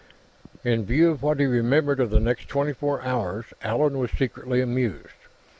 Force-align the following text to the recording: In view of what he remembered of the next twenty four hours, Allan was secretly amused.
In 0.63 0.83
view 0.83 1.11
of 1.11 1.21
what 1.21 1.39
he 1.39 1.45
remembered 1.45 1.99
of 1.99 2.09
the 2.09 2.19
next 2.19 2.47
twenty 2.47 2.73
four 2.73 3.03
hours, 3.03 3.45
Allan 3.61 3.99
was 3.99 4.09
secretly 4.09 4.59
amused. 4.59 5.13